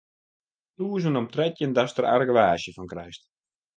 [0.75, 3.21] Tûzen om trettjin datst der argewaasje fan krijst.